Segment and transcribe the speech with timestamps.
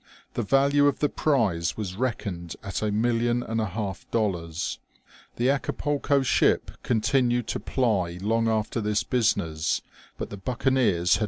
[0.33, 4.79] The value of the prize was reckoned at a million and a half of dollars.
[5.35, 9.83] The Acapulco ship continued to ply long after this business,
[10.17, 11.19] but the buccaneers had OLD SHIPS.